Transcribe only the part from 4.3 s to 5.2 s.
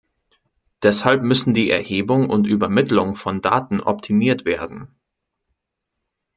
werden.